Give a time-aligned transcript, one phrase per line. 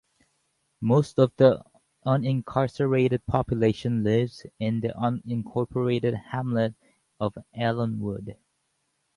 [0.81, 1.63] Most of the
[2.07, 6.73] unincarcerated population lives in the unincorporated hamlet
[7.19, 8.35] of Allenwood.